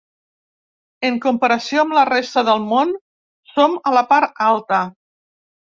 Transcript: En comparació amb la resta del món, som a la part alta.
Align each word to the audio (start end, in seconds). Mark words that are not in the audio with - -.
En 1.09 1.19
comparació 1.25 1.83
amb 1.83 1.95
la 1.99 2.07
resta 2.11 2.45
del 2.49 2.65
món, 2.73 2.97
som 3.55 3.79
a 3.93 3.97
la 4.01 4.05
part 4.15 4.45
alta. 4.53 4.85